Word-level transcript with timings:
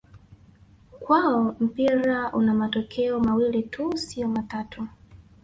Kwao 0.99 1.55
mpira 1.59 2.31
una 2.33 2.53
matokeo 2.53 3.19
mawili 3.19 3.63
tu 3.63 3.97
sio 3.97 4.27
matatu 4.27 4.87